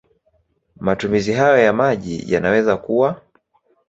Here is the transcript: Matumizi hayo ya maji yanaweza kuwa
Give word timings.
Matumizi 0.79 1.33
hayo 1.33 1.57
ya 1.57 1.73
maji 1.73 2.25
yanaweza 2.33 2.77
kuwa 2.77 3.21